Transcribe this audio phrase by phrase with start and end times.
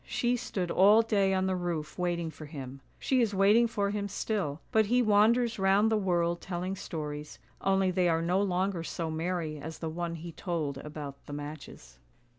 [0.07, 4.07] She stood all day on the roof waiting for him; she is waiting for him
[4.07, 9.11] still, but he wanders round the world telling stories, only they are no longer so
[9.11, 11.99] merry as the one he told about the matches.